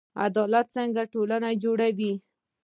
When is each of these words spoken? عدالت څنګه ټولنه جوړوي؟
عدالت 0.25 0.67
څنګه 0.75 1.01
ټولنه 1.13 1.49
جوړوي؟ 1.63 2.13